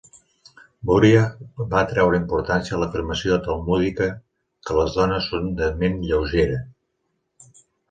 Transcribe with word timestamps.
Buriah 0.91 1.65
va 1.73 1.83
treure 1.91 2.19
importància 2.19 2.77
a 2.79 2.79
l'afirmació 2.85 3.37
talmúdica 3.49 4.09
que 4.71 4.81
les 4.81 4.99
dones 5.03 5.31
són 5.35 5.55
"de 5.63 5.71
ment 5.85 6.03
lleugera". 6.09 6.61